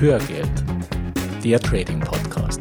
[0.00, 0.64] Hörgeld,
[1.42, 2.60] der Trading Podcast.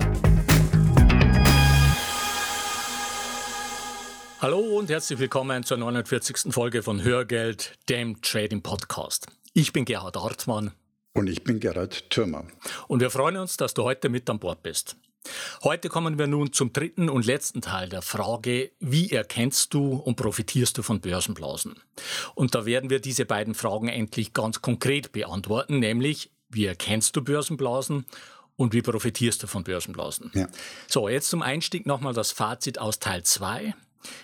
[4.39, 6.51] Hallo und herzlich willkommen zur 49.
[6.51, 9.27] Folge von Hörgeld, dem Trading Podcast.
[9.53, 10.71] Ich bin Gerhard Hartmann.
[11.13, 12.47] Und ich bin Gerhard Thürmer.
[12.87, 14.97] Und wir freuen uns, dass du heute mit an Bord bist.
[15.63, 20.15] Heute kommen wir nun zum dritten und letzten Teil der Frage, wie erkennst du und
[20.15, 21.75] profitierst du von Börsenblasen?
[22.33, 27.23] Und da werden wir diese beiden Fragen endlich ganz konkret beantworten, nämlich wie erkennst du
[27.23, 28.05] Börsenblasen
[28.55, 30.31] und wie profitierst du von Börsenblasen?
[30.33, 30.47] Ja.
[30.87, 33.73] So, jetzt zum Einstieg nochmal das Fazit aus Teil 2.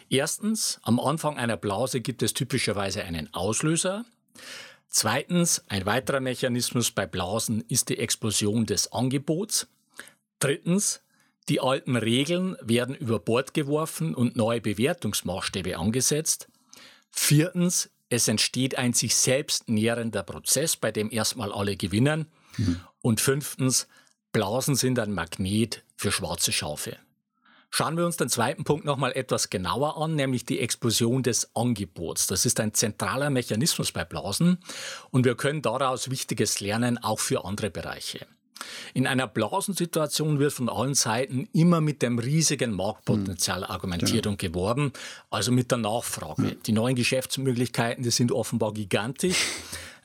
[0.10, 4.06] Erstens, am Anfang einer Blase gibt es typischerweise einen Auslöser.
[4.90, 9.68] Zweitens, ein weiterer Mechanismus bei Blasen ist die Explosion des Angebots.
[10.40, 11.02] Drittens,
[11.50, 16.48] die alten Regeln werden über Bord geworfen und neue Bewertungsmaßstäbe angesetzt.
[17.10, 22.28] Viertens, es entsteht ein sich selbst nährender Prozess, bei dem erstmal alle gewinnen.
[22.58, 22.80] Mhm.
[23.02, 23.88] Und fünftens,
[24.32, 26.98] Blasen sind ein Magnet für schwarze Schafe.
[27.70, 32.28] Schauen wir uns den zweiten Punkt nochmal etwas genauer an, nämlich die Explosion des Angebots.
[32.28, 34.60] Das ist ein zentraler Mechanismus bei Blasen
[35.10, 38.28] und wir können daraus Wichtiges lernen, auch für andere Bereiche.
[38.94, 43.72] In einer Blasensituation wird von allen Seiten immer mit dem riesigen Marktpotenzial hm.
[43.72, 44.32] argumentiert genau.
[44.32, 44.94] und geworben,
[45.30, 46.50] also mit der Nachfrage.
[46.50, 46.56] Ja.
[46.66, 49.38] Die neuen Geschäftsmöglichkeiten, die sind offenbar gigantisch.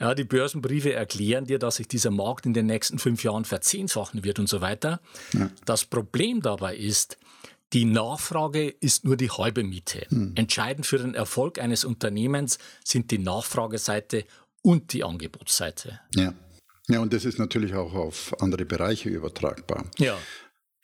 [0.00, 4.22] Ja, die Börsenbriefe erklären dir, dass sich dieser Markt in den nächsten fünf Jahren verzehnfachen
[4.22, 5.00] wird und so weiter.
[5.32, 5.50] Ja.
[5.64, 7.18] Das Problem dabei ist,
[7.72, 10.06] die Nachfrage ist nur die halbe Miete.
[10.08, 10.32] Hm.
[10.36, 14.24] Entscheidend für den Erfolg eines Unternehmens sind die Nachfrageseite
[14.62, 16.00] und die Angebotsseite.
[16.14, 16.32] Ja.
[16.88, 19.84] Ja, und das ist natürlich auch auf andere Bereiche übertragbar.
[19.98, 20.18] Ja.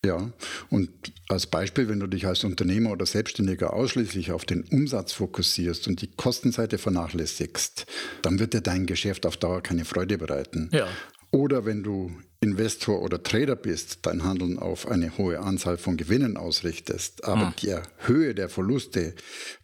[0.05, 0.31] Ja,
[0.69, 0.91] und
[1.29, 6.03] als Beispiel, wenn du dich als Unternehmer oder Selbstständiger ausschließlich auf den Umsatz fokussierst und
[6.03, 7.87] die Kostenseite vernachlässigst,
[8.21, 10.69] dann wird dir dein Geschäft auf Dauer keine Freude bereiten.
[10.73, 10.89] Ja.
[11.31, 16.37] Oder wenn du Investor oder Trader bist, dein Handeln auf eine hohe Anzahl von Gewinnen
[16.37, 17.55] ausrichtest, aber hm.
[17.63, 19.15] der Höhe der Verluste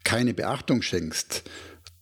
[0.05, 1.43] keine Beachtung schenkst,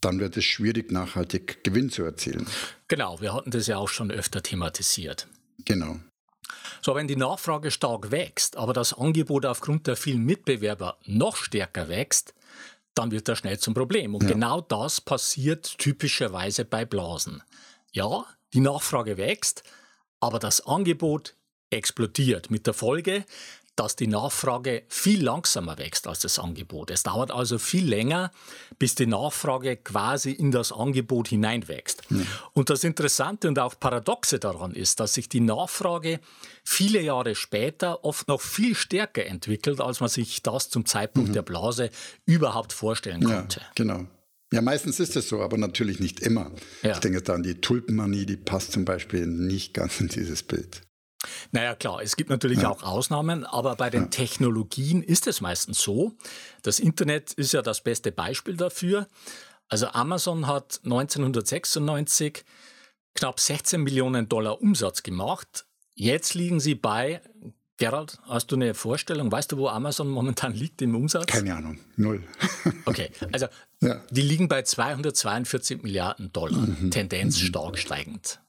[0.00, 2.46] dann wird es schwierig, nachhaltig Gewinn zu erzielen.
[2.88, 5.28] Genau, wir hatten das ja auch schon öfter thematisiert.
[5.64, 5.96] Genau.
[6.80, 11.88] So, wenn die Nachfrage stark wächst, aber das Angebot aufgrund der vielen Mitbewerber noch stärker
[11.88, 12.34] wächst,
[12.94, 14.14] dann wird das schnell zum Problem.
[14.14, 14.30] Und ja.
[14.30, 17.42] genau das passiert typischerweise bei Blasen.
[17.92, 19.62] Ja, die Nachfrage wächst,
[20.20, 21.34] aber das Angebot
[21.70, 23.24] explodiert mit der Folge,
[23.78, 26.90] dass die Nachfrage viel langsamer wächst als das Angebot.
[26.90, 28.32] Es dauert also viel länger,
[28.78, 32.02] bis die Nachfrage quasi in das Angebot hineinwächst.
[32.10, 32.22] Ja.
[32.54, 36.20] Und das Interessante und auch Paradoxe daran ist, dass sich die Nachfrage
[36.64, 41.34] viele Jahre später oft noch viel stärker entwickelt, als man sich das zum Zeitpunkt mhm.
[41.34, 41.90] der Blase
[42.26, 43.60] überhaupt vorstellen konnte.
[43.60, 44.06] Ja, genau.
[44.52, 46.50] Ja, meistens ist es so, aber natürlich nicht immer.
[46.82, 46.92] Ja.
[46.92, 50.87] Ich denke da an die Tulpenmanie, die passt zum Beispiel nicht ganz in dieses Bild.
[51.50, 52.70] Naja, klar, es gibt natürlich ja.
[52.70, 54.08] auch Ausnahmen, aber bei den ja.
[54.08, 56.12] Technologien ist es meistens so.
[56.62, 59.08] Das Internet ist ja das beste Beispiel dafür.
[59.68, 62.44] Also Amazon hat 1996
[63.14, 65.66] knapp 16 Millionen Dollar Umsatz gemacht.
[65.94, 67.20] Jetzt liegen sie bei,
[67.76, 69.30] Gerald, hast du eine Vorstellung?
[69.30, 71.26] Weißt du, wo Amazon momentan liegt im Umsatz?
[71.26, 72.22] Keine Ahnung, null.
[72.84, 73.46] okay, also
[73.80, 74.00] ja.
[74.10, 76.90] die liegen bei 242 Milliarden Dollar, mhm.
[76.90, 77.46] Tendenz mhm.
[77.46, 78.40] stark steigend.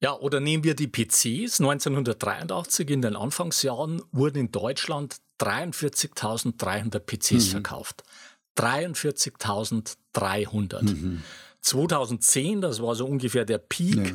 [0.00, 1.60] Ja, oder nehmen wir die PCs.
[1.60, 7.50] 1983 in den Anfangsjahren wurden in Deutschland 43.300 PCs mhm.
[7.50, 8.04] verkauft.
[8.56, 10.82] 43.300.
[10.82, 11.22] Mhm.
[11.60, 14.12] 2010, das war so ungefähr der Peak, ja.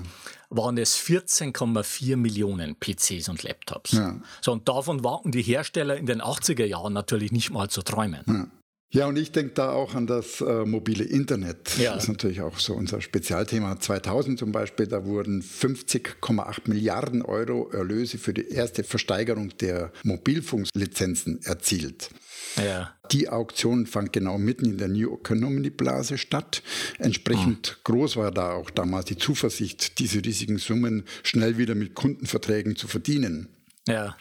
[0.50, 3.92] waren es 14,4 Millionen PCs und Laptops.
[3.92, 4.16] Ja.
[4.42, 8.24] So, und davon waren die Hersteller in den 80er Jahren natürlich nicht mal zu träumen.
[8.28, 8.48] Ja.
[8.94, 11.78] Ja, und ich denke da auch an das äh, mobile Internet.
[11.80, 11.96] Ja.
[11.96, 13.80] Das ist natürlich auch so unser Spezialthema.
[13.80, 21.42] 2000 zum Beispiel, da wurden 50,8 Milliarden Euro Erlöse für die erste Versteigerung der Mobilfunklizenzen
[21.44, 22.12] erzielt.
[22.56, 22.94] Ja.
[23.12, 26.62] Die Auktion fand genau mitten in der New Economy Blase statt.
[27.00, 27.92] Entsprechend oh.
[27.92, 32.88] groß war da auch damals die Zuversicht, diese riesigen Summen schnell wieder mit Kundenverträgen zu
[32.88, 33.50] verdienen.
[33.88, 34.16] Ja.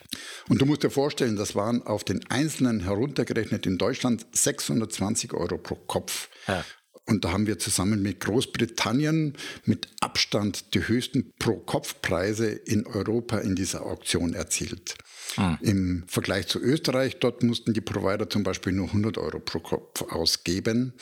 [0.49, 5.59] Und du musst dir vorstellen, das waren auf den Einzelnen heruntergerechnet in Deutschland 620 Euro
[5.59, 6.29] pro Kopf.
[6.49, 6.65] Ja.
[7.07, 13.57] Und da haben wir zusammen mit Großbritannien mit Abstand die höchsten Pro-Kopf-Preise in Europa in
[13.57, 14.97] dieser Auktion erzielt.
[15.37, 15.59] Mhm.
[15.63, 20.03] Im Vergleich zu Österreich, dort mussten die Provider zum Beispiel nur 100 Euro pro Kopf
[20.03, 20.95] ausgeben.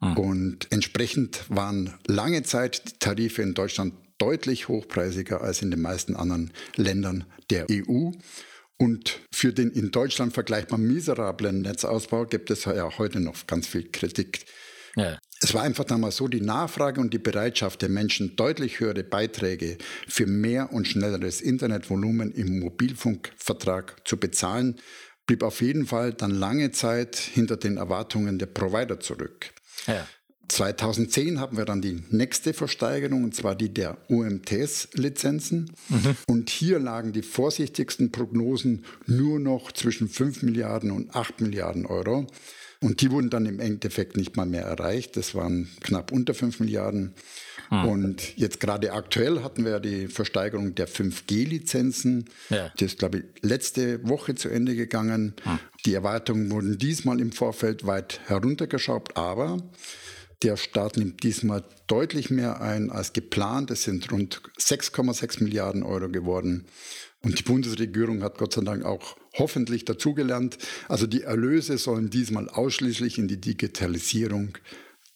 [0.00, 0.16] Mhm.
[0.16, 6.16] Und entsprechend waren lange Zeit die Tarife in Deutschland deutlich hochpreisiger als in den meisten
[6.16, 8.10] anderen Ländern der EU.
[8.76, 13.90] Und für den in Deutschland vergleichbar miserablen Netzausbau gibt es ja heute noch ganz viel
[13.90, 14.46] Kritik.
[14.94, 15.18] Ja.
[15.40, 19.78] Es war einfach damals so, die Nachfrage und die Bereitschaft der Menschen, deutlich höhere Beiträge
[20.08, 24.80] für mehr und schnelleres Internetvolumen im Mobilfunkvertrag zu bezahlen,
[25.26, 29.52] blieb auf jeden Fall dann lange Zeit hinter den Erwartungen der Provider zurück.
[29.86, 30.06] Ja.
[30.48, 35.72] 2010 haben wir dann die nächste Versteigerung, und zwar die der UMTS-Lizenzen.
[35.88, 36.16] Mhm.
[36.26, 42.26] Und hier lagen die vorsichtigsten Prognosen nur noch zwischen 5 Milliarden und 8 Milliarden Euro.
[42.80, 45.16] Und die wurden dann im Endeffekt nicht mal mehr erreicht.
[45.16, 47.14] Das waren knapp unter 5 Milliarden.
[47.70, 47.84] Mhm.
[47.84, 52.26] Und jetzt gerade aktuell hatten wir die Versteigerung der 5G-Lizenzen.
[52.50, 52.72] Ja.
[52.78, 55.34] Die ist, glaube ich, letzte Woche zu Ende gegangen.
[55.44, 55.58] Mhm.
[55.86, 59.58] Die Erwartungen wurden diesmal im Vorfeld weit heruntergeschraubt, aber
[60.42, 63.70] der Staat nimmt diesmal deutlich mehr ein als geplant.
[63.70, 66.66] Es sind rund 6,6 Milliarden Euro geworden.
[67.22, 70.58] Und die Bundesregierung hat Gott sei Dank auch hoffentlich dazugelernt.
[70.88, 74.56] Also die Erlöse sollen diesmal ausschließlich in die Digitalisierung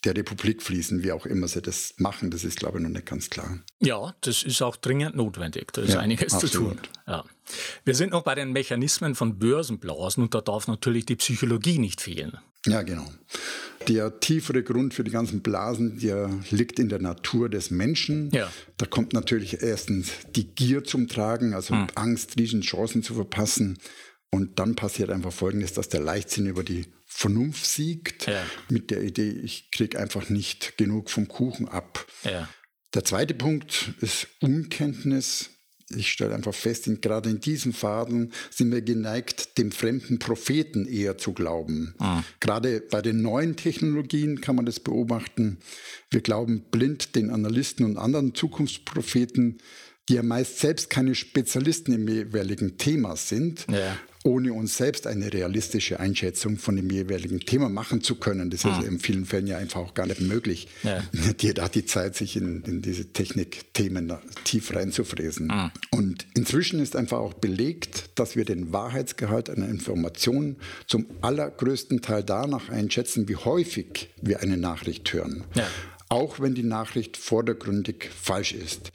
[0.05, 2.33] der Republik fließen, wie auch immer sie das machen.
[2.33, 3.61] Das ist, glaube ich, noch nicht ganz klar.
[3.81, 5.73] Ja, das ist auch dringend notwendig.
[5.73, 6.53] Da ist ja, einiges absolut.
[6.53, 6.81] zu tun.
[7.07, 7.25] Ja.
[7.85, 12.01] Wir sind noch bei den Mechanismen von Börsenblasen und da darf natürlich die Psychologie nicht
[12.01, 12.39] fehlen.
[12.67, 13.07] Ja, genau.
[13.89, 18.31] Der tiefere Grund für die ganzen Blasen, der liegt in der Natur des Menschen.
[18.31, 18.51] Ja.
[18.77, 21.89] Da kommt natürlich erstens die Gier zum Tragen, also hm.
[21.97, 23.79] Angst, riesen Chancen zu verpassen.
[24.31, 28.43] Und dann passiert einfach Folgendes, dass der Leichtsinn über die Vernunft siegt, ja.
[28.71, 32.07] mit der Idee, ich kriege einfach nicht genug vom Kuchen ab.
[32.25, 32.49] Ja.
[32.95, 35.51] Der zweite Punkt ist Unkenntnis
[35.97, 40.87] ich stelle einfach fest, in, gerade in diesen Phasen sind wir geneigt, dem fremden Propheten
[40.87, 41.95] eher zu glauben.
[41.99, 42.23] Ah.
[42.41, 45.59] Gerade bei den neuen Technologien kann man das beobachten.
[46.11, 49.59] Wir glauben blind den Analysten und anderen Zukunftspropheten,
[50.09, 55.33] die ja meist selbst keine Spezialisten im jeweiligen Thema sind, ja ohne uns selbst eine
[55.33, 58.51] realistische Einschätzung von dem jeweiligen Thema machen zu können.
[58.51, 58.83] Das ist ah.
[58.87, 60.69] in vielen Fällen ja einfach auch gar nicht möglich.
[60.83, 61.03] Ja.
[61.41, 64.13] Jeder hat die Zeit, sich in, in diese Technikthemen
[64.45, 65.51] tief reinzufräsen.
[65.51, 65.73] Ah.
[65.91, 72.23] Und inzwischen ist einfach auch belegt, dass wir den Wahrheitsgehalt einer Information zum allergrößten Teil
[72.23, 75.45] danach einschätzen, wie häufig wir eine Nachricht hören.
[75.55, 75.67] Ja.
[76.09, 78.93] Auch wenn die Nachricht vordergründig falsch ist.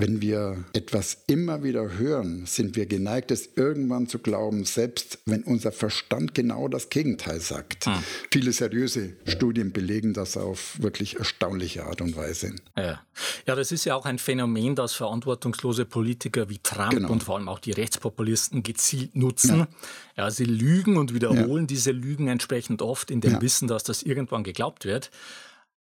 [0.00, 5.42] Wenn wir etwas immer wieder hören, sind wir geneigt, es irgendwann zu glauben, selbst wenn
[5.42, 7.86] unser Verstand genau das Gegenteil sagt.
[7.86, 7.94] Hm.
[8.30, 12.54] Viele seriöse Studien belegen das auf wirklich erstaunliche Art und Weise.
[12.76, 13.00] Ja.
[13.46, 17.10] ja, das ist ja auch ein Phänomen, das verantwortungslose Politiker wie Trump genau.
[17.10, 19.58] und vor allem auch die Rechtspopulisten gezielt nutzen.
[19.58, 19.68] Ja,
[20.16, 21.66] ja sie lügen und wiederholen ja.
[21.66, 23.42] diese Lügen entsprechend oft in dem ja.
[23.42, 25.10] Wissen, dass das irgendwann geglaubt wird.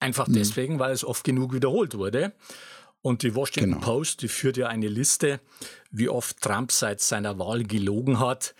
[0.00, 0.34] Einfach mhm.
[0.34, 2.32] deswegen, weil es oft genug wiederholt wurde.
[3.02, 3.84] Und die Washington genau.
[3.84, 5.40] Post, die führt ja eine Liste,
[5.90, 8.54] wie oft Trump seit seiner Wahl gelogen hat.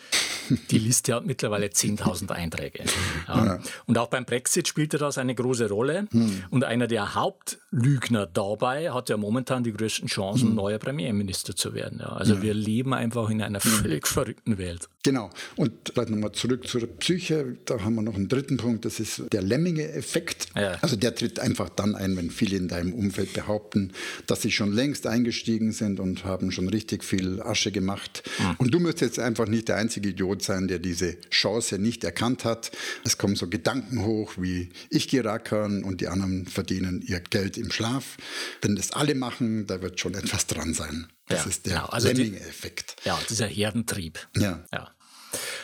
[0.70, 2.84] Die Liste hat mittlerweile 10.000 Einträge.
[3.28, 3.44] Ja.
[3.46, 3.60] Ja.
[3.86, 6.08] Und auch beim Brexit spielte das eine große Rolle.
[6.10, 6.44] Hm.
[6.50, 10.54] Und einer der Hauptlügner dabei hat ja momentan die größten Chancen, hm.
[10.56, 12.00] neuer Premierminister zu werden.
[12.00, 12.08] Ja.
[12.08, 14.88] Also wir leben einfach in einer völlig verrückten Welt.
[15.04, 15.30] Genau.
[15.56, 17.56] Und vielleicht nochmal zurück zur Psyche.
[17.64, 18.84] Da haben wir noch einen dritten Punkt.
[18.84, 20.48] Das ist der Lemminge-Effekt.
[20.80, 23.92] Also der tritt einfach dann ein, wenn viele in deinem Umfeld behaupten,
[24.26, 28.22] dass sie schon längst eingestiegen sind und haben schon richtig viel Asche gemacht.
[28.36, 28.54] Hm.
[28.58, 32.44] Und du müsstest jetzt einfach nicht der einzige Idiot sein, der diese Chance nicht erkannt
[32.44, 32.70] hat.
[33.04, 37.58] Es kommen so Gedanken hoch wie ich gehe rackern und die anderen verdienen ihr Geld
[37.58, 38.16] im Schlaf.
[38.60, 41.08] Wenn das alle machen, da wird schon etwas dran sein.
[41.32, 41.86] Das ja, ist der genau.
[41.86, 42.96] also Lemming-Effekt.
[43.04, 44.18] Ja, dieser Herdentrieb.
[44.36, 44.60] Ja.
[44.72, 44.90] ja.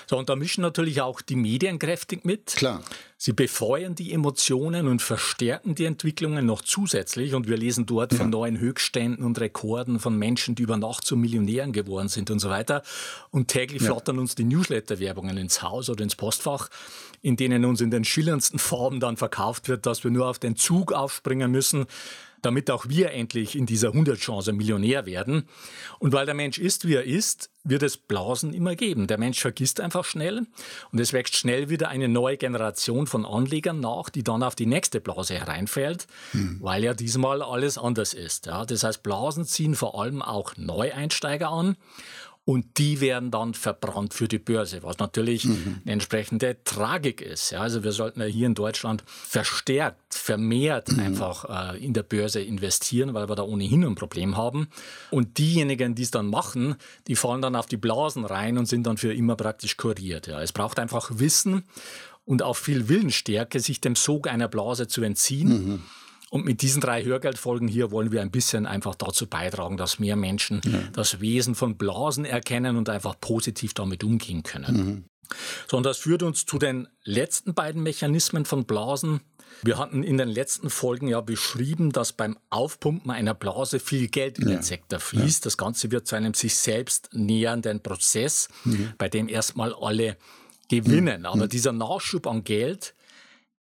[0.07, 2.47] So, und da mischen natürlich auch die Medien kräftig mit.
[2.57, 2.83] Klar.
[3.19, 7.35] Sie befeuern die Emotionen und verstärken die Entwicklungen noch zusätzlich.
[7.35, 8.19] Und wir lesen dort ja.
[8.19, 12.39] von neuen Höchstständen und Rekorden von Menschen, die über Nacht zu Millionären geworden sind und
[12.39, 12.83] so weiter.
[13.31, 13.89] Und täglich ja.
[13.93, 16.69] flattern uns die Newsletter-Werbungen ins Haus oder ins Postfach,
[17.21, 20.57] in denen uns in den schillerndsten Farben dann verkauft wird, dass wir nur auf den
[20.57, 21.87] Zug aufspringen müssen,
[22.43, 25.49] damit auch wir endlich in dieser Hundertchance Millionär werden.
[25.99, 29.07] Und weil der Mensch ist, wie er ist, wird es Blasen immer geben.
[29.07, 30.47] Der Mensch vergisst einfach schnell
[30.91, 34.67] und es wächst schnell wieder eine neue Generation von Anlegern nach, die dann auf die
[34.67, 36.59] nächste Blase hereinfällt, hm.
[36.61, 38.47] weil ja diesmal alles anders ist.
[38.47, 41.77] Ja, das heißt, Blasen ziehen vor allem auch Neueinsteiger an
[42.49, 45.83] und die werden dann verbrannt für die Börse, was natürlich mhm.
[45.85, 47.51] eine entsprechende Tragik ist.
[47.51, 51.01] Ja, also wir sollten ja hier in Deutschland verstärkt, vermehrt mhm.
[51.01, 54.69] einfach äh, in der Börse investieren, weil wir da ohnehin ein Problem haben.
[55.11, 56.77] Und diejenigen, die es dann machen,
[57.07, 60.27] die fallen dann auf die Blasen rein und sind dann für immer praktisch kuriert.
[60.27, 60.41] Ja.
[60.41, 61.65] Es braucht einfach Wissen
[62.25, 65.49] und auch viel Willensstärke, sich dem Sog einer Blase zu entziehen.
[65.49, 65.83] Mhm.
[66.31, 70.17] Und mit diesen drei Hörgeldfolgen hier wollen wir ein bisschen einfach dazu beitragen, dass mehr
[70.17, 70.81] Menschen ja.
[70.93, 74.77] das Wesen von Blasen erkennen und einfach positiv damit umgehen können.
[74.77, 75.05] Mhm.
[75.71, 79.21] So, und das führt uns zu den letzten beiden Mechanismen von Blasen.
[79.63, 84.39] Wir hatten in den letzten Folgen ja beschrieben, dass beim Aufpumpen einer Blase viel Geld
[84.39, 84.57] in ja.
[84.57, 85.45] den Sektor fließt.
[85.45, 85.47] Ja.
[85.47, 88.93] Das Ganze wird zu einem sich selbst nähernden Prozess, mhm.
[88.99, 90.17] bei dem erstmal alle
[90.69, 91.21] gewinnen.
[91.21, 91.27] Mhm.
[91.27, 91.49] Aber mhm.
[91.49, 92.95] dieser Nachschub an Geld,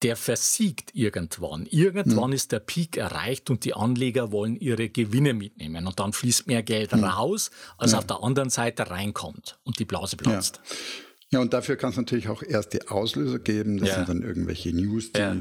[0.01, 1.65] der versiegt irgendwann.
[1.65, 2.35] Irgendwann mhm.
[2.35, 5.87] ist der Peak erreicht und die Anleger wollen ihre Gewinne mitnehmen.
[5.87, 7.03] Und dann fließt mehr Geld mhm.
[7.03, 7.97] raus, als ja.
[7.97, 10.61] auf der anderen Seite reinkommt und die Blase platzt.
[10.63, 10.75] Ja.
[11.31, 13.77] Ja, und dafür kann es natürlich auch erste Auslöser geben.
[13.77, 13.95] Das ja.
[13.97, 15.35] sind dann irgendwelche News, die, ja.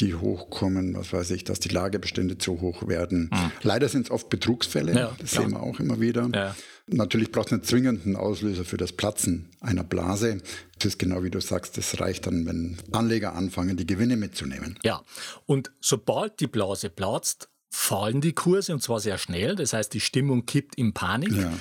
[0.00, 3.28] die hochkommen, was weiß ich, dass die Lagerbestände zu hoch werden.
[3.30, 3.52] Mhm.
[3.62, 5.44] Leider sind es oft Betrugsfälle, ja, das klar.
[5.44, 6.54] sehen wir auch immer wieder.
[6.86, 10.42] Natürlich braucht es einen zwingenden Auslöser für das Platzen einer Blase.
[10.78, 14.78] Das ist genau wie du sagst, das reicht dann, wenn Anleger anfangen, die Gewinne mitzunehmen.
[14.82, 15.02] Ja,
[15.46, 19.56] und sobald die Blase platzt, fallen die Kurse und zwar sehr schnell.
[19.56, 21.32] Das heißt, die Stimmung kippt in Panik.
[21.32, 21.52] Ja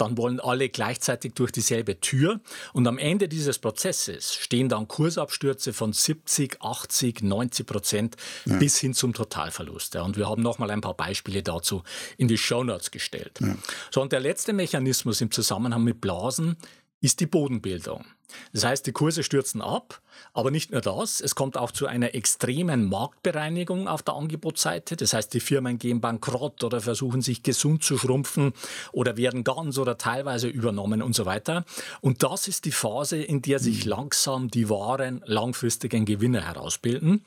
[0.00, 2.40] dann wollen alle gleichzeitig durch dieselbe Tür.
[2.72, 8.56] Und am Ende dieses Prozesses stehen dann Kursabstürze von 70, 80, 90 Prozent ja.
[8.56, 9.94] bis hin zum Totalverlust.
[9.94, 10.02] Ja.
[10.02, 11.82] Und wir haben nochmal ein paar Beispiele dazu
[12.16, 13.38] in die Show Notes gestellt.
[13.40, 13.56] Ja.
[13.90, 16.56] So, und der letzte Mechanismus im Zusammenhang mit Blasen
[17.00, 18.04] ist die Bodenbildung.
[18.52, 20.00] Das heißt, die Kurse stürzen ab,
[20.32, 24.96] aber nicht nur das, es kommt auch zu einer extremen Marktbereinigung auf der Angebotsseite.
[24.96, 28.52] Das heißt, die Firmen gehen bankrott oder versuchen sich gesund zu schrumpfen
[28.92, 31.64] oder werden ganz oder teilweise übernommen und so weiter.
[32.00, 33.90] Und das ist die Phase, in der sich hm.
[33.90, 37.24] langsam die wahren langfristigen Gewinne herausbilden.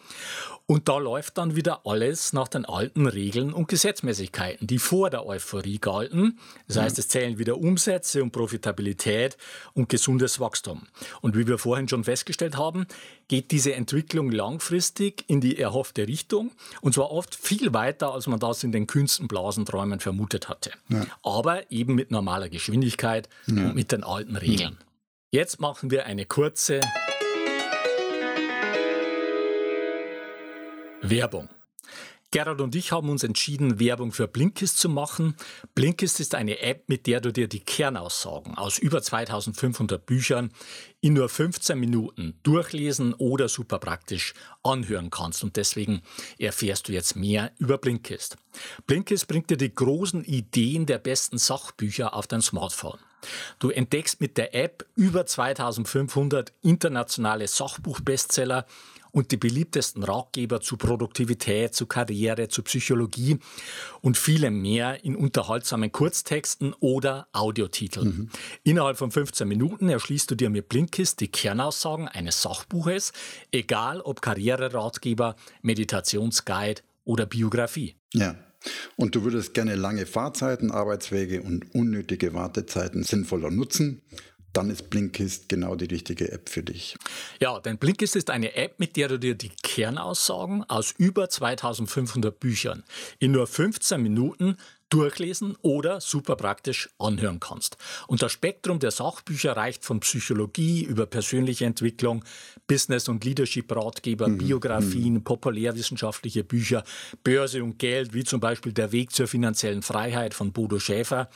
[0.65, 5.25] Und da läuft dann wieder alles nach den alten Regeln und Gesetzmäßigkeiten, die vor der
[5.25, 6.39] Euphorie galten.
[6.67, 9.37] Das heißt, es zählen wieder Umsätze und Profitabilität
[9.73, 10.87] und gesundes Wachstum.
[11.21, 12.85] Und wie wir vorhin schon festgestellt haben,
[13.27, 18.39] geht diese Entwicklung langfristig in die erhoffte Richtung und zwar oft viel weiter, als man
[18.39, 20.71] das in den kühnsten Blasenträumen vermutet hatte.
[20.89, 21.05] Ja.
[21.23, 23.65] Aber eben mit normaler Geschwindigkeit ja.
[23.65, 24.77] und mit den alten Regeln.
[25.31, 26.81] Jetzt machen wir eine kurze
[31.01, 31.49] Werbung.
[32.31, 35.35] Gerald und ich haben uns entschieden, Werbung für Blinkist zu machen.
[35.75, 40.53] Blinkist ist eine App, mit der du dir die Kernaussagen aus über 2500 Büchern
[41.01, 44.33] in nur 15 Minuten durchlesen oder super praktisch
[44.63, 45.43] anhören kannst.
[45.43, 46.03] Und deswegen
[46.39, 48.37] erfährst du jetzt mehr über Blinkist.
[48.87, 52.99] Blinkist bringt dir die großen Ideen der besten Sachbücher auf dein Smartphone.
[53.59, 58.65] Du entdeckst mit der App über 2500 internationale Sachbuchbestseller
[59.11, 63.39] und die beliebtesten Ratgeber zu Produktivität, zu Karriere, zu Psychologie
[64.01, 68.07] und vielem mehr in unterhaltsamen Kurztexten oder Audiotiteln.
[68.07, 68.29] Mhm.
[68.63, 73.11] Innerhalb von 15 Minuten erschließt du dir mit Blinkist die Kernaussagen eines Sachbuches,
[73.51, 77.95] egal ob Karriereratgeber, Meditationsguide oder Biografie.
[78.13, 78.35] Ja.
[78.95, 84.03] Und du würdest gerne lange Fahrzeiten, Arbeitswege und unnötige Wartezeiten sinnvoller nutzen
[84.53, 86.95] dann ist Blinkist genau die richtige App für dich.
[87.39, 92.39] Ja, denn Blinkist ist eine App, mit der du dir die Kernaussagen aus über 2500
[92.39, 92.83] Büchern
[93.19, 94.57] in nur 15 Minuten
[94.91, 97.77] durchlesen oder super praktisch anhören kannst.
[98.07, 102.23] Und das Spektrum der Sachbücher reicht von Psychologie über persönliche Entwicklung,
[102.67, 104.37] Business- und Leadership-Ratgeber, mhm.
[104.37, 105.23] Biografien, mhm.
[105.23, 106.83] populärwissenschaftliche Bücher,
[107.23, 111.29] Börse und Geld, wie zum Beispiel Der Weg zur finanziellen Freiheit von Bodo Schäfer,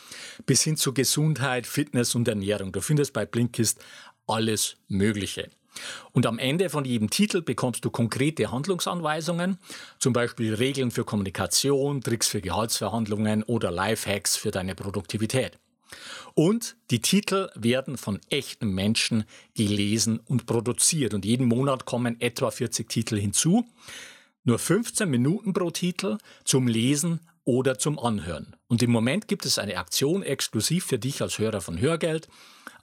[0.45, 2.73] bis hin zu Gesundheit, Fitness und Ernährung.
[2.73, 3.83] Du findest bei Blinkist
[4.27, 5.49] alles Mögliche.
[6.11, 9.57] Und am Ende von jedem Titel bekommst du konkrete Handlungsanweisungen,
[9.99, 15.57] zum Beispiel Regeln für Kommunikation, Tricks für Gehaltsverhandlungen oder Lifehacks für deine Produktivität.
[16.33, 19.23] Und die Titel werden von echten Menschen
[19.55, 21.13] gelesen und produziert.
[21.13, 23.65] Und jeden Monat kommen etwa 40 Titel hinzu.
[24.43, 28.55] Nur 15 Minuten pro Titel zum Lesen oder zum Anhören.
[28.67, 32.27] Und im Moment gibt es eine Aktion exklusiv für dich als Hörer von Hörgeld.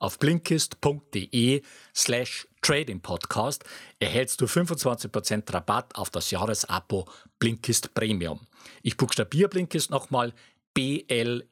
[0.02, 1.62] Auf blinkist.de
[1.94, 3.62] slash Trading Podcast
[4.00, 8.40] erhältst du 25% Rabatt auf das Jahresabo Blinkist Premium.
[8.82, 10.32] Ich buchstabiere Blinkist nochmal
[10.74, 11.46] B-L-I-N-K-I-S-T.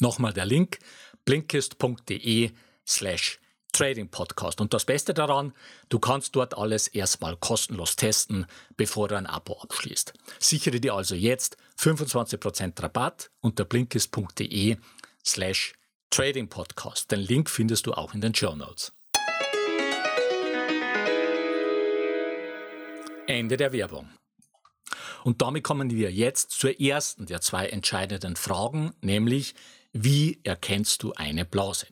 [0.00, 0.78] Nochmal der Link
[1.24, 2.50] blinkist.de
[2.86, 3.40] slash
[3.72, 4.60] Trading Podcast.
[4.60, 5.54] Und das Beste daran,
[5.88, 8.44] du kannst dort alles erstmal kostenlos testen,
[8.76, 10.12] bevor du ein Abo abschließt.
[10.38, 14.76] Sichere dir also jetzt 25% Rabatt unter blinkist.de
[15.30, 15.72] slash
[16.10, 17.10] Trading Podcast.
[17.10, 18.92] Den Link findest du auch in den Show Notes.
[23.26, 24.10] Ende der Werbung.
[25.22, 29.54] Und damit kommen wir jetzt zur ersten der zwei entscheidenden Fragen, nämlich
[29.92, 31.86] wie erkennst du eine Blase?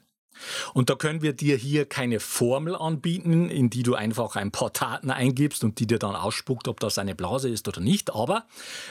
[0.75, 4.71] Und da können wir dir hier keine Formel anbieten, in die du einfach ein paar
[4.71, 8.15] Daten eingibst und die dir dann ausspuckt, ob das eine Blase ist oder nicht.
[8.15, 8.47] Aber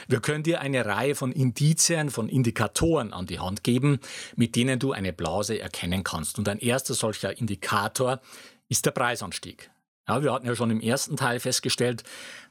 [0.08, 4.00] wir können dir eine Reihe von Indizien, von Indikatoren an die Hand geben,
[4.36, 6.38] mit denen du eine Blase erkennen kannst.
[6.38, 8.20] Und ein erster solcher Indikator
[8.68, 9.70] ist der Preisanstieg.
[10.08, 12.02] Ja, wir hatten ja schon im ersten Teil festgestellt,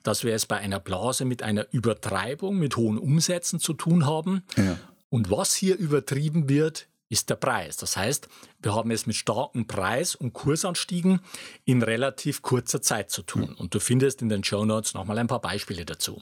[0.03, 4.43] dass wir es bei einer Blase mit einer Übertreibung, mit hohen Umsätzen zu tun haben.
[4.55, 4.77] Ja.
[5.09, 7.77] Und was hier übertrieben wird, ist der Preis.
[7.77, 8.27] Das heißt,
[8.61, 11.21] wir haben es mit starken Preis- und Kursanstiegen
[11.65, 13.53] in relativ kurzer Zeit zu tun.
[13.57, 16.21] Und du findest in den Show Notes nochmal ein paar Beispiele dazu.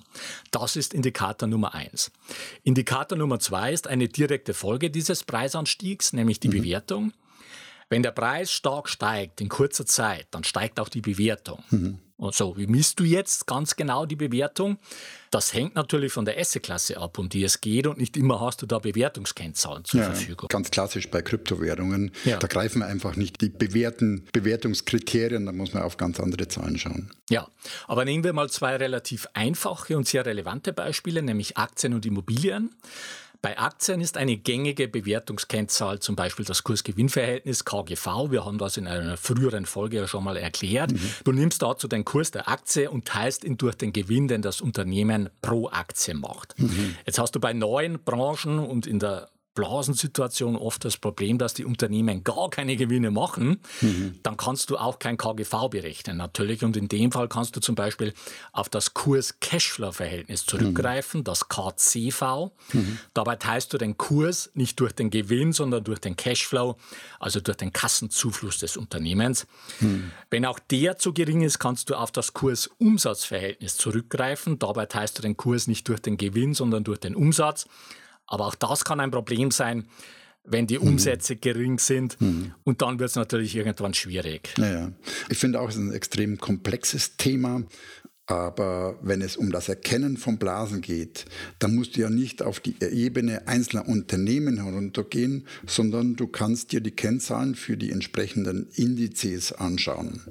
[0.52, 2.12] Das ist Indikator Nummer eins.
[2.64, 6.54] Indikator Nummer zwei ist eine direkte Folge dieses Preisanstiegs, nämlich die mhm.
[6.54, 7.14] Bewertung.
[7.90, 11.64] Wenn der Preis stark steigt in kurzer Zeit, dann steigt auch die Bewertung.
[11.70, 12.00] Mhm.
[12.18, 14.78] Und so, wie misst du jetzt ganz genau die Bewertung?
[15.32, 18.62] Das hängt natürlich von der Assetklasse ab, um die es geht und nicht immer hast
[18.62, 20.48] du da Bewertungskennzahlen zur ja, Verfügung.
[20.48, 22.12] Ganz klassisch bei Kryptowährungen.
[22.24, 22.38] Ja.
[22.38, 27.12] Da greifen einfach nicht die bewährten Bewertungskriterien, da muss man auf ganz andere Zahlen schauen.
[27.30, 27.50] Ja,
[27.86, 32.74] aber nehmen wir mal zwei relativ einfache und sehr relevante Beispiele, nämlich Aktien und Immobilien.
[33.46, 38.32] Bei Aktien ist eine gängige Bewertungskennzahl zum Beispiel das Kurs-Gewinn-Verhältnis KGV.
[38.32, 40.92] Wir haben das in einer früheren Folge ja schon mal erklärt.
[40.92, 41.12] Mhm.
[41.26, 44.62] Du nimmst dazu den Kurs der Aktie und teilst ihn durch den Gewinn, den das
[44.62, 46.58] Unternehmen pro Aktie macht.
[46.58, 46.96] Mhm.
[47.06, 51.66] Jetzt hast du bei neuen Branchen und in der Blasensituation oft das Problem, dass die
[51.66, 54.20] Unternehmen gar keine Gewinne machen, mhm.
[54.22, 56.64] dann kannst du auch kein KGV berechnen natürlich.
[56.64, 58.14] Und in dem Fall kannst du zum Beispiel
[58.52, 61.24] auf das Kurs-Cashflow-Verhältnis zurückgreifen, mhm.
[61.24, 62.52] das KCV.
[62.74, 63.00] Mhm.
[63.14, 66.76] Dabei teilst du den Kurs nicht durch den Gewinn, sondern durch den Cashflow,
[67.20, 69.48] also durch den Kassenzufluss des Unternehmens.
[69.80, 70.12] Mhm.
[70.30, 74.60] Wenn auch der zu gering ist, kannst du auf das Kurs-Umsatz-Verhältnis zurückgreifen.
[74.60, 77.68] Dabei teilst du den Kurs nicht durch den Gewinn, sondern durch den Umsatz.
[78.28, 79.88] Aber auch das kann ein Problem sein,
[80.44, 80.90] wenn die mhm.
[80.90, 81.42] Umsätze mhm.
[81.42, 82.20] gering sind.
[82.22, 82.54] Mhm.
[82.64, 84.54] Und dann wird es natürlich irgendwann schwierig.
[84.58, 84.92] Naja.
[85.30, 87.64] Ich finde auch, es ist ein extrem komplexes Thema.
[88.28, 91.26] Aber wenn es um das Erkennen von Blasen geht,
[91.60, 96.82] dann musst du ja nicht auf die Ebene einzelner Unternehmen heruntergehen, sondern du kannst dir
[96.82, 100.22] die Kennzahlen für die entsprechenden Indizes anschauen.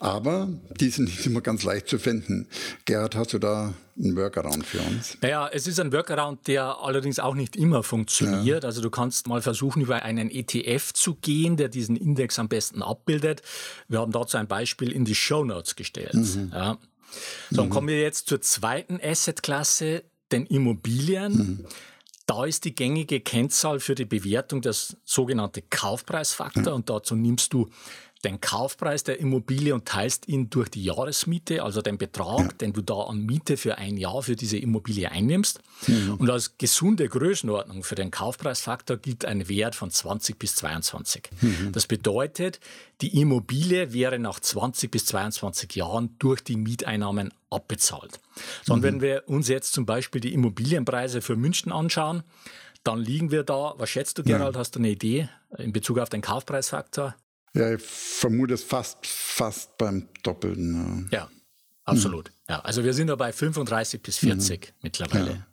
[0.00, 0.48] Aber
[0.80, 2.48] die sind nicht immer ganz leicht zu finden.
[2.86, 5.16] Gerhard, hast du da einen Workaround für uns?
[5.20, 8.62] Naja, es ist ein Workaround, der allerdings auch nicht immer funktioniert.
[8.64, 8.68] Ja.
[8.68, 12.82] Also du kannst mal versuchen, über einen ETF zu gehen, der diesen Index am besten
[12.82, 13.42] abbildet.
[13.88, 16.14] Wir haben dazu ein Beispiel in die Show Notes gestellt.
[16.14, 16.50] Mhm.
[16.52, 16.78] Ja.
[17.50, 17.70] So, mhm.
[17.70, 21.32] kommen wir jetzt zur zweiten Assetklasse, den Immobilien.
[21.32, 21.66] Mhm.
[22.26, 26.76] Da ist die gängige Kennzahl für die Bewertung das sogenannte Kaufpreisfaktor mhm.
[26.76, 27.70] und dazu nimmst du
[28.24, 32.48] den Kaufpreis der Immobilie und teilst ihn durch die Jahresmiete, also den Betrag, ja.
[32.60, 35.60] den du da an Miete für ein Jahr für diese Immobilie einnimmst.
[35.86, 36.14] Mhm.
[36.18, 41.30] Und als gesunde Größenordnung für den Kaufpreisfaktor gilt ein Wert von 20 bis 22.
[41.40, 41.72] Mhm.
[41.72, 42.58] Das bedeutet,
[43.00, 48.18] die Immobilie wäre nach 20 bis 22 Jahren durch die Mieteinnahmen abbezahlt.
[48.64, 48.82] So, mhm.
[48.82, 52.24] wenn wir uns jetzt zum Beispiel die Immobilienpreise für München anschauen,
[52.82, 54.60] dann liegen wir da, was schätzt du, Gerald, ja.
[54.60, 57.14] hast du eine Idee in Bezug auf den Kaufpreisfaktor?
[57.58, 61.08] Ja, ich vermute es fast, fast beim Doppelten.
[61.10, 61.28] Ja, ja
[61.84, 62.28] absolut.
[62.28, 62.34] Mhm.
[62.50, 64.72] Ja, also wir sind da bei 35 bis 40 mhm.
[64.82, 65.30] mittlerweile.
[65.30, 65.46] Ja.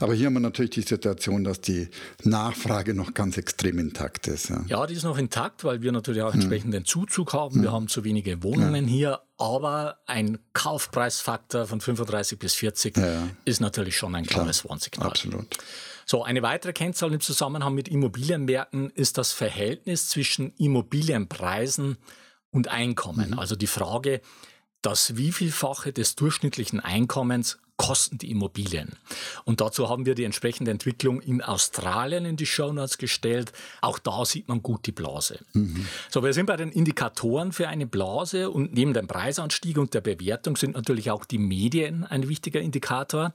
[0.00, 1.88] Aber hier haben wir natürlich die Situation, dass die
[2.22, 4.50] Nachfrage noch ganz extrem intakt ist.
[4.50, 7.62] Ja, ja die ist noch intakt, weil wir natürlich auch entsprechenden Zuzug haben.
[7.62, 7.74] Wir mhm.
[7.74, 12.96] haben zu wenige Wohnungen hier, aber ein Kaufpreisfaktor von 35 bis 40
[13.44, 15.08] ist natürlich schon ein klares Warnsignal.
[15.08, 15.46] Absolut.
[16.08, 21.98] So, eine weitere Kennzahl im Zusammenhang mit Immobilienmärkten ist das Verhältnis zwischen Immobilienpreisen
[22.50, 23.30] und Einkommen.
[23.30, 23.38] Mhm.
[23.38, 24.20] Also die Frage,
[24.82, 28.96] das Wievielfache des durchschnittlichen Einkommens kosten die Immobilien.
[29.44, 33.52] Und dazu haben wir die entsprechende Entwicklung in Australien in die Shownotes gestellt.
[33.80, 35.40] Auch da sieht man gut die Blase.
[35.52, 35.86] Mhm.
[36.10, 40.00] So, wir sind bei den Indikatoren für eine Blase und neben dem Preisanstieg und der
[40.00, 43.34] Bewertung sind natürlich auch die Medien ein wichtiger Indikator.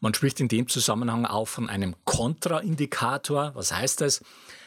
[0.00, 3.52] Man spricht in dem Zusammenhang auch von einem Kontraindikator.
[3.54, 4.22] Was heißt das?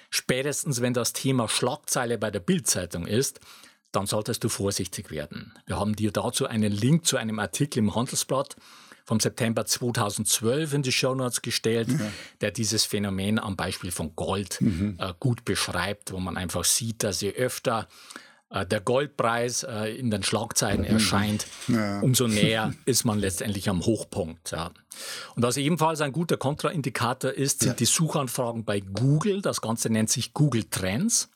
[0.09, 3.39] Spätestens, wenn das Thema Schlagzeile bei der Bildzeitung ist,
[3.91, 5.53] dann solltest du vorsichtig werden.
[5.65, 8.55] Wir haben dir dazu einen Link zu einem Artikel im Handelsblatt
[9.05, 12.11] vom September 2012 in die Shownotes gestellt, mhm.
[12.41, 14.97] der dieses Phänomen am Beispiel von Gold mhm.
[14.99, 17.87] äh, gut beschreibt, wo man einfach sieht, dass je öfter
[18.49, 20.87] äh, der Goldpreis äh, in den Schlagzeilen mhm.
[20.87, 21.99] erscheint, ja.
[22.01, 24.51] umso näher ist man letztendlich am Hochpunkt.
[24.51, 24.71] Ja.
[25.35, 27.75] Und was ebenfalls ein guter Kontraindikator ist, sind ja.
[27.75, 29.41] die Suchanfragen bei Google.
[29.41, 31.29] Das Ganze nennt sich Google Trends.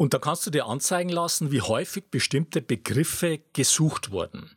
[0.00, 4.50] Und da kannst du dir anzeigen lassen, wie häufig bestimmte Begriffe gesucht wurden.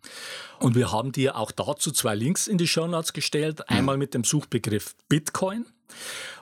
[0.60, 3.69] Und wir haben dir auch dazu zwei Links in die Show Notes gestellt.
[3.69, 5.65] Einmal mit dem Suchbegriff Bitcoin.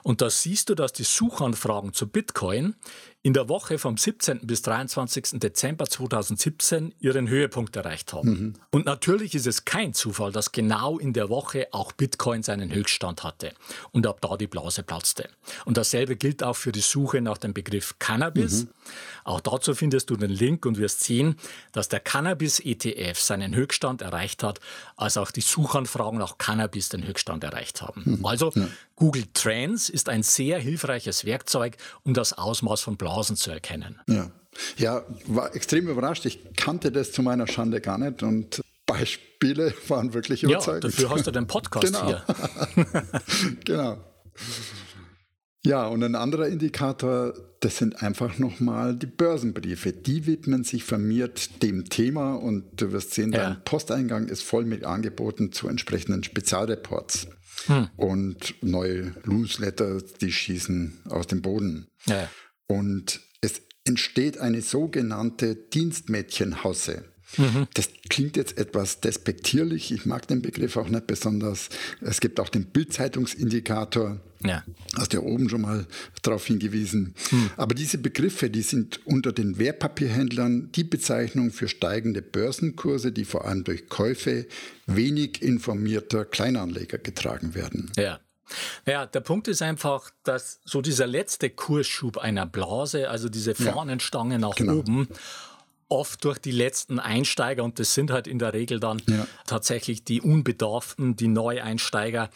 [0.04, 2.76] Und da siehst du, dass die Suchanfragen zu Bitcoin
[3.24, 4.40] in der Woche vom 17.
[4.46, 5.38] bis 23.
[5.40, 8.28] Dezember 2017 ihren Höhepunkt erreicht haben.
[8.28, 8.52] Mhm.
[8.70, 13.22] Und natürlich ist es kein Zufall, dass genau in der Woche auch Bitcoin seinen Höchststand
[13.22, 13.52] hatte
[13.92, 15.28] und ab da die Blase platzte.
[15.64, 18.64] Und dasselbe gilt auch für die Suche nach dem Begriff Cannabis.
[18.64, 18.68] Mhm.
[19.22, 21.36] Auch dazu findest du den Link und wirst sehen,
[21.70, 24.58] dass der Cannabis-ETF seinen Höchststand erreicht hat,
[24.96, 28.02] als auch die Suchanfragen nach Cannabis den Höchststand erreicht haben.
[28.04, 28.26] Mhm.
[28.26, 28.66] Also ja.
[29.02, 34.00] Google Trends ist ein sehr hilfreiches Werkzeug, um das Ausmaß von Blasen zu erkennen.
[34.06, 34.30] Ja.
[34.76, 36.24] ja, war extrem überrascht.
[36.24, 40.84] Ich kannte das zu meiner Schande gar nicht und Beispiele waren wirklich überzeugend.
[40.84, 42.06] Ja, dafür hast du den Podcast genau.
[42.06, 42.24] hier.
[43.64, 43.98] genau.
[45.64, 49.92] Ja, und ein anderer Indikator, das sind einfach nochmal die Börsenbriefe.
[49.92, 53.48] Die widmen sich vermehrt dem Thema und du wirst sehen, ja.
[53.48, 57.26] dein Posteingang ist voll mit Angeboten zu entsprechenden Spezialreports.
[57.66, 57.88] Hm.
[57.96, 61.88] Und neue Newsletter, die schießen aus dem Boden.
[62.06, 62.28] Ja.
[62.66, 67.04] Und es entsteht eine sogenannte Dienstmädchenhasse.
[67.36, 67.66] Mhm.
[67.74, 69.92] Das klingt jetzt etwas despektierlich.
[69.92, 71.68] Ich mag den Begriff auch nicht besonders.
[72.00, 74.20] Es gibt auch den Bildzeitungsindikator.
[74.44, 74.64] Ja.
[74.96, 75.86] Hast ja oben schon mal
[76.22, 77.14] darauf hingewiesen.
[77.30, 77.50] Hm.
[77.56, 83.46] Aber diese Begriffe, die sind unter den Wertpapierhändlern die Bezeichnung für steigende Börsenkurse, die vor
[83.46, 84.46] allem durch Käufe
[84.86, 87.92] wenig informierter Kleinanleger getragen werden.
[87.96, 88.18] Ja.
[88.86, 94.34] Ja, der Punkt ist einfach, dass so dieser letzte Kursschub einer Blase, also diese Fahnenstange
[94.34, 94.78] ja, nach genau.
[94.78, 95.08] oben,
[95.92, 99.26] oft durch die letzten Einsteiger, und das sind halt in der Regel dann ja.
[99.46, 102.30] tatsächlich die Unbedarften, die Neueinsteiger,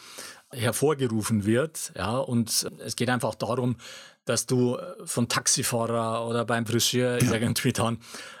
[0.51, 1.91] hervorgerufen wird.
[1.97, 3.75] Ja, und es geht einfach darum,
[4.23, 7.97] dass du von Taxifahrer oder beim Friseur irgendwie dann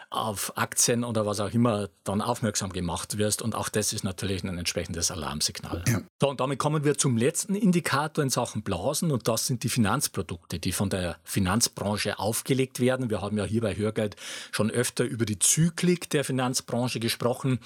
[0.09, 3.41] auf Aktien oder was auch immer dann aufmerksam gemacht wirst.
[3.41, 5.83] Und auch das ist natürlich ein entsprechendes Alarmsignal.
[5.87, 6.01] Ja.
[6.21, 9.69] So, und damit kommen wir zum letzten Indikator in Sachen Blasen und das sind die
[9.69, 13.09] Finanzprodukte, die von der Finanzbranche aufgelegt werden.
[13.09, 14.15] Wir haben ja hier bei Hörgeld
[14.51, 17.59] schon öfter über die Zyklik der Finanzbranche gesprochen.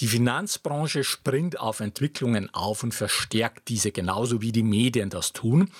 [0.00, 5.70] Die Finanzbranche springt auf Entwicklungen auf und verstärkt diese genauso wie die Medien das tun.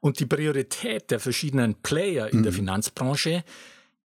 [0.00, 2.42] Und die Priorität der verschiedenen Player in mhm.
[2.42, 3.44] der Finanzbranche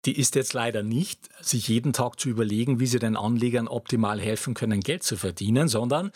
[0.05, 4.19] die ist jetzt leider nicht, sich jeden Tag zu überlegen, wie sie den Anlegern optimal
[4.19, 6.11] helfen können, Geld zu verdienen, sondern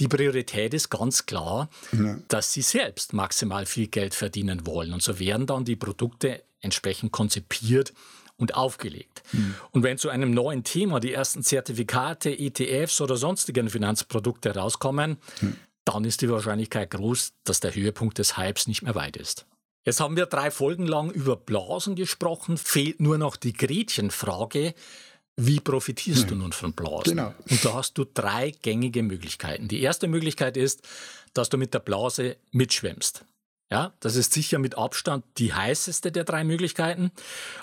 [0.00, 2.18] die Priorität ist ganz klar, ja.
[2.28, 4.92] dass sie selbst maximal viel Geld verdienen wollen.
[4.92, 7.92] Und so werden dann die Produkte entsprechend konzipiert
[8.36, 9.22] und aufgelegt.
[9.32, 9.54] Mhm.
[9.72, 15.56] Und wenn zu einem neuen Thema die ersten Zertifikate, ETFs oder sonstigen Finanzprodukte rauskommen, mhm.
[15.84, 19.46] dann ist die Wahrscheinlichkeit groß, dass der Höhepunkt des Hypes nicht mehr weit ist.
[19.88, 24.74] Jetzt haben wir drei Folgen lang über Blasen gesprochen, fehlt nur noch die Gretchenfrage.
[25.36, 26.28] Wie profitierst ja.
[26.28, 27.16] du nun von Blasen?
[27.16, 27.34] Genau.
[27.48, 29.66] Und da hast du drei gängige Möglichkeiten.
[29.66, 30.86] Die erste Möglichkeit ist,
[31.32, 33.24] dass du mit der Blase mitschwimmst.
[33.70, 37.12] Ja, das ist sicher mit Abstand die heißeste der drei Möglichkeiten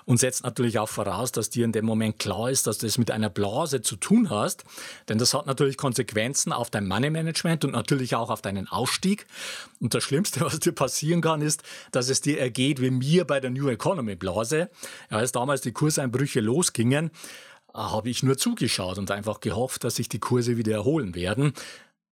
[0.06, 3.00] und setzt natürlich auch voraus, dass dir in dem Moment klar ist, dass du es
[3.00, 4.66] mit einer Blase zu tun hast,
[5.10, 9.26] denn das hat natürlich Konsequenzen auf dein Money Management und natürlich auch auf deinen Ausstieg.
[9.80, 13.40] Und das Schlimmste, was dir passieren kann, ist, dass es dir ergeht wie mir bei
[13.40, 14.70] der New Economy Blase.
[15.10, 17.10] Ja, als damals die Kurseinbrüche losgingen,
[17.74, 21.54] habe ich nur zugeschaut und einfach gehofft, dass sich die Kurse wieder erholen werden.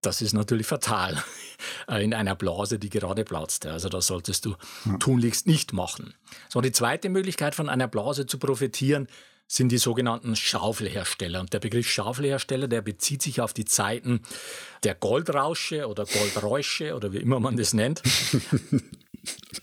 [0.00, 1.22] Das ist natürlich fatal
[1.88, 3.66] äh, in einer Blase, die gerade platzt.
[3.66, 4.54] Also das solltest du
[5.00, 6.14] tunlichst nicht machen.
[6.48, 9.08] So, die zweite Möglichkeit von einer Blase zu profitieren
[9.48, 11.40] sind die sogenannten Schaufelhersteller.
[11.40, 14.20] Und der Begriff Schaufelhersteller, der bezieht sich auf die Zeiten
[14.84, 18.02] der Goldrausche oder Goldräusche oder wie immer man das nennt.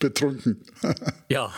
[0.00, 0.62] Betrunken.
[1.28, 1.52] ja,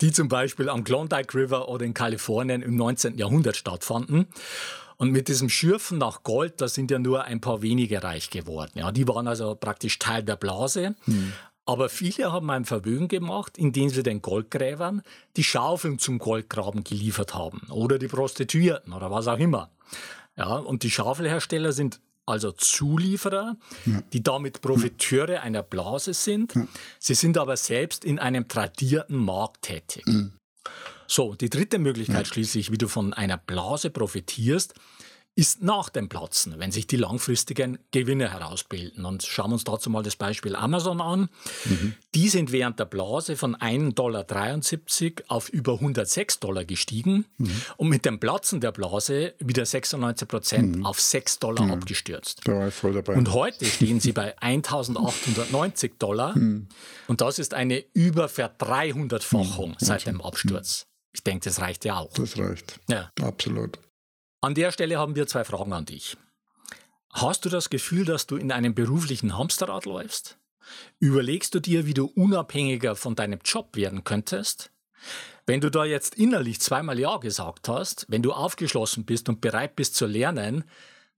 [0.00, 3.18] die zum Beispiel am Klondike River oder in Kalifornien im 19.
[3.18, 4.26] Jahrhundert stattfanden.
[4.96, 8.72] Und mit diesem Schürfen nach Gold, da sind ja nur ein paar wenige reich geworden.
[8.74, 10.94] Ja, die waren also praktisch Teil der Blase.
[11.04, 11.32] Hm.
[11.64, 15.02] Aber viele haben ein Vermögen gemacht, indem sie den Goldgräbern
[15.36, 17.60] die Schaufeln zum Goldgraben geliefert haben.
[17.70, 19.70] Oder die Prostituierten oder was auch immer.
[20.36, 24.02] Ja, und die Schaufelhersteller sind also Zulieferer, ja.
[24.12, 26.54] die damit Profiteure einer Blase sind.
[26.54, 26.66] Ja.
[26.98, 30.04] Sie sind aber selbst in einem tradierten Markt tätig.
[31.14, 34.72] So, die dritte Möglichkeit schließlich, wie du von einer Blase profitierst,
[35.34, 39.04] ist nach dem Platzen, wenn sich die langfristigen Gewinne herausbilden.
[39.04, 41.28] Und schauen wir uns dazu mal das Beispiel Amazon an.
[41.66, 41.92] Mhm.
[42.14, 47.60] Die sind während der Blase von 1,73 Dollar auf über 106 Dollar gestiegen mhm.
[47.76, 50.86] und mit dem Platzen der Blase wieder 96 Prozent mhm.
[50.86, 51.72] auf 6 Dollar mhm.
[51.72, 52.40] abgestürzt.
[52.44, 53.16] Da war ich voll dabei.
[53.16, 56.68] Und heute stehen sie bei 1890 Dollar mhm.
[57.06, 59.76] und das ist eine über Verdreihundertfachung mhm.
[59.78, 60.86] seit dem Absturz.
[61.12, 62.12] Ich denke, das reicht ja auch.
[62.14, 62.80] Das reicht.
[62.88, 63.10] Ja.
[63.20, 63.78] Absolut.
[64.40, 66.16] An der Stelle haben wir zwei Fragen an dich.
[67.10, 70.38] Hast du das Gefühl, dass du in einem beruflichen Hamsterrad läufst?
[70.98, 74.70] Überlegst du dir, wie du unabhängiger von deinem Job werden könntest?
[75.44, 79.76] Wenn du da jetzt innerlich zweimal Ja gesagt hast, wenn du aufgeschlossen bist und bereit
[79.76, 80.64] bist zu lernen,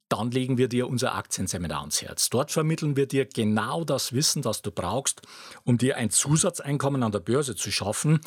[0.09, 2.31] dann legen wir dir unser Aktienseminar ans Herz.
[2.31, 5.23] Dort vermitteln wir dir genau das Wissen, das du brauchst,
[5.65, 8.21] um dir ein Zusatzeinkommen an der Börse zu schaffen,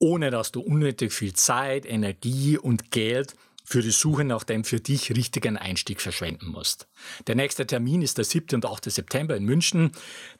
[0.00, 3.36] ohne dass du unnötig viel Zeit, Energie und Geld
[3.70, 6.88] für die Suche nach dem für dich richtigen Einstieg verschwenden musst.
[7.28, 8.56] Der nächste Termin ist der 7.
[8.56, 8.90] und 8.
[8.90, 9.92] September in München.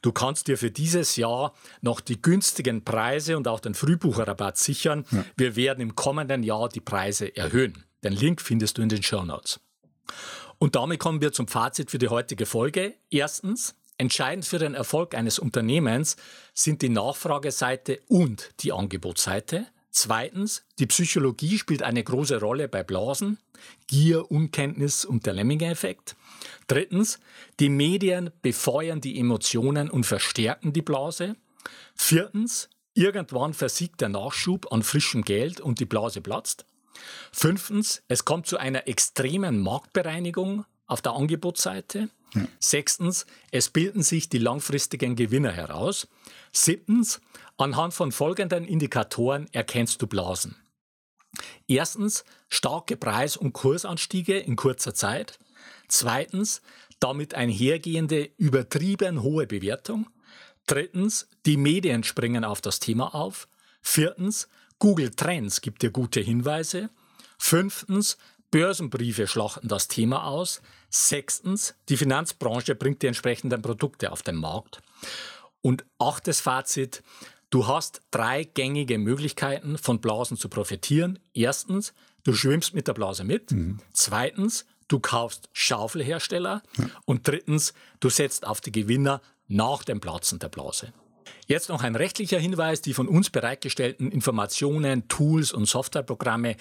[0.03, 5.05] Du kannst dir für dieses Jahr noch die günstigen Preise und auch den Frühbucherrabatt sichern.
[5.13, 5.25] Ja.
[5.37, 7.85] Wir werden im kommenden Jahr die Preise erhöhen.
[8.03, 9.61] Den Link findest du in den Show Notes.
[10.59, 12.95] Und damit kommen wir zum Fazit für die heutige Folge.
[13.11, 16.17] Erstens, entscheidend für den Erfolg eines Unternehmens
[16.55, 19.67] sind die Nachfrageseite und die Angebotsseite.
[19.91, 23.37] Zweitens, die Psychologie spielt eine große Rolle bei Blasen,
[23.89, 26.17] Gier, Unkenntnis und der Lemminge-Effekt.
[26.67, 27.21] Drittens,
[27.59, 31.37] die Medien befeuern die Emotionen und verstärken die Blase.
[31.95, 36.65] Viertens, irgendwann versiegt der Nachschub an frischem Geld und die Blase platzt.
[37.33, 42.09] Fünftens, es kommt zu einer extremen Marktbereinigung auf der Angebotsseite.
[42.59, 46.09] Sechstens, es bilden sich die langfristigen Gewinner heraus.
[46.53, 47.21] Siebtens,
[47.57, 50.57] anhand von folgenden Indikatoren erkennst du Blasen.
[51.69, 55.39] Erstens, starke Preis- und Kursanstiege in kurzer Zeit.
[55.89, 56.63] Zweitens,
[56.99, 60.09] damit einhergehende übertrieben hohe Bewertung.
[60.67, 63.49] Drittens, die Medien springen auf das Thema auf.
[63.81, 66.91] Viertens, Google Trends gibt dir gute Hinweise.
[67.39, 68.19] Fünftens,
[68.51, 70.61] Börsenbriefe schlachten das Thema aus.
[70.91, 74.83] Sechstens, die Finanzbranche bringt die entsprechenden Produkte auf den Markt.
[75.63, 77.03] Und achtes Fazit,
[77.51, 81.19] du hast drei gängige Möglichkeiten, von Blasen zu profitieren.
[81.33, 83.53] Erstens, du schwimmst mit der Blase mit.
[83.53, 83.79] Mhm.
[83.93, 86.63] Zweitens, du kaufst Schaufelhersteller.
[86.77, 86.87] Ja.
[87.05, 90.93] Und drittens, du setzt auf die Gewinner nach dem Platzen der Blase.
[91.47, 92.81] Jetzt noch ein rechtlicher Hinweis.
[92.81, 96.57] Die von uns bereitgestellten Informationen, Tools und Softwareprogramme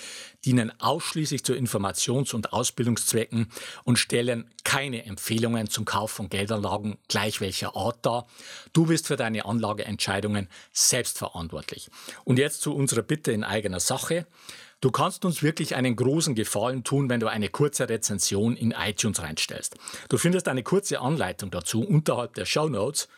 [0.46, 3.48] dienen ausschließlich zu Informations- und Ausbildungszwecken
[3.84, 8.28] und stellen keine Empfehlungen zum Kauf von Geldanlagen gleich welcher Art dar.
[8.74, 11.90] Du bist für deine Anlageentscheidungen selbst verantwortlich.
[12.24, 14.26] Und jetzt zu unserer Bitte in eigener Sache.
[14.82, 19.22] Du kannst uns wirklich einen großen Gefallen tun, wenn du eine kurze Rezension in iTunes
[19.22, 19.76] reinstellst.
[20.08, 23.10] Du findest eine kurze Anleitung dazu unterhalb der Show Notes.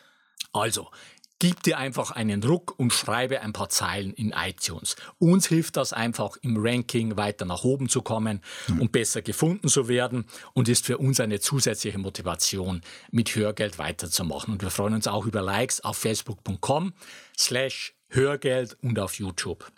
[0.52, 0.88] Also,
[1.42, 4.94] Gib dir einfach einen Druck und schreibe ein paar Zeilen in iTunes.
[5.18, 8.82] Uns hilft das einfach im Ranking weiter nach oben zu kommen mhm.
[8.82, 14.54] und besser gefunden zu werden und ist für uns eine zusätzliche Motivation, mit Hörgeld weiterzumachen.
[14.54, 16.92] Und wir freuen uns auch über Likes auf facebook.com
[17.36, 19.68] slash Hörgeld und auf YouTube.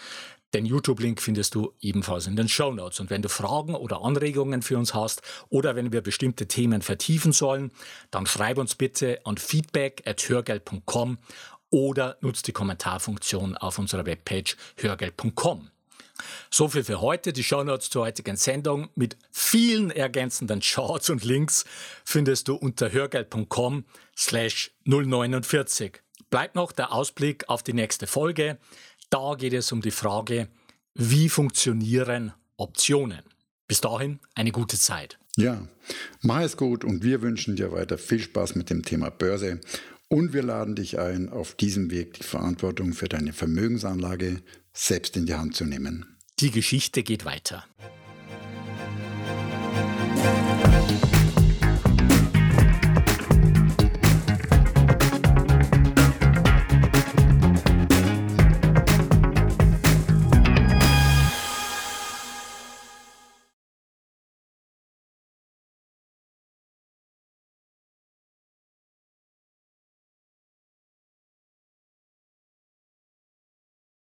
[0.54, 3.00] Den YouTube-Link findest du ebenfalls in den Show Notes.
[3.00, 7.32] Und wenn du Fragen oder Anregungen für uns hast oder wenn wir bestimmte Themen vertiefen
[7.32, 7.72] sollen,
[8.12, 11.18] dann schreib uns bitte an feedback.hörgeld.com
[11.74, 15.70] oder nutzt die Kommentarfunktion auf unserer Webpage hörgeld.com.
[16.48, 17.32] So viel für heute.
[17.32, 21.64] Die Shownotes zur heutigen Sendung mit vielen ergänzenden Charts und Links
[22.04, 23.84] findest du unter hörgeld.com
[24.16, 26.00] slash 049.
[26.30, 28.56] Bleibt noch der Ausblick auf die nächste Folge.
[29.10, 30.46] Da geht es um die Frage,
[30.94, 33.22] wie funktionieren Optionen?
[33.66, 35.18] Bis dahin eine gute Zeit.
[35.36, 35.66] Ja,
[36.22, 39.60] mach es gut und wir wünschen dir weiter viel Spaß mit dem Thema Börse
[40.08, 45.26] und wir laden dich ein, auf diesem Weg die Verantwortung für deine Vermögensanlage selbst in
[45.26, 46.16] die Hand zu nehmen.
[46.40, 47.64] Die Geschichte geht weiter.